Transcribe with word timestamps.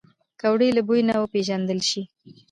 پکورې 0.37 0.69
له 0.77 0.81
بوی 0.87 1.01
نه 1.09 1.13
وپیژندل 1.19 1.79
شي 1.89 2.01